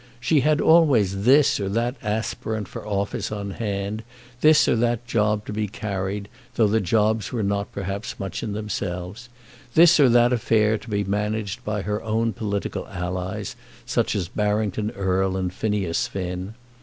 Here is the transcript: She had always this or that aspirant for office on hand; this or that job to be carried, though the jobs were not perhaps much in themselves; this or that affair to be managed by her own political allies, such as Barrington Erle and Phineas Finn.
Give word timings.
She 0.19 0.39
had 0.39 0.59
always 0.59 1.25
this 1.25 1.59
or 1.59 1.69
that 1.69 1.95
aspirant 2.01 2.67
for 2.67 2.87
office 2.87 3.31
on 3.31 3.51
hand; 3.51 4.01
this 4.39 4.67
or 4.67 4.75
that 4.77 5.05
job 5.05 5.45
to 5.45 5.53
be 5.53 5.67
carried, 5.67 6.27
though 6.55 6.65
the 6.65 6.81
jobs 6.81 7.31
were 7.31 7.43
not 7.43 7.71
perhaps 7.71 8.19
much 8.19 8.41
in 8.41 8.53
themselves; 8.53 9.29
this 9.75 9.99
or 9.99 10.09
that 10.09 10.33
affair 10.33 10.79
to 10.79 10.89
be 10.89 11.03
managed 11.03 11.63
by 11.63 11.83
her 11.83 12.01
own 12.01 12.33
political 12.33 12.87
allies, 12.87 13.55
such 13.85 14.15
as 14.15 14.27
Barrington 14.27 14.89
Erle 14.97 15.37
and 15.37 15.53
Phineas 15.53 16.07
Finn. 16.07 16.55